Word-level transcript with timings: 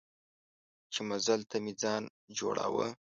چې 0.93 0.99
مزل 1.09 1.41
ته 1.49 1.57
مې 1.63 1.73
ځان 1.81 2.03
جوړاوه. 2.37 2.87